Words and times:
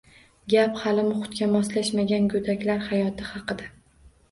Gap 0.53 0.79
hali 0.83 1.03
muhitga 1.09 1.51
moslashmagan 1.51 2.27
goʻdaklar 2.33 2.83
hayoti 2.91 3.31
haqida 3.31 3.73